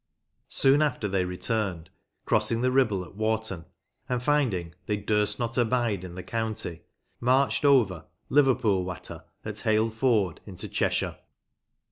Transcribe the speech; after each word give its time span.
Soon 0.47 0.81
after 0.81 1.07
they 1.07 1.25
returned, 1.25 1.91
crossing 2.25 2.61
the 2.61 2.71
Ribble 2.71 3.05
at 3.05 3.13
Warton, 3.13 3.65
and 4.09 4.19
finding 4.23 4.73
they" 4.87 4.97
durst 4.97 5.37
not 5.37 5.59
abide 5.59 6.03
in 6.03 6.15
the 6.15 6.23
county," 6.23 6.81
marched 7.19 7.63
over" 7.63 8.05
Liverpool 8.37 8.83
Watter" 8.83 9.25
at 9.45 9.59
Hale 9.59 9.91
ford 9.91 10.41
into 10.47 10.67
Cheshire. 10.67 11.17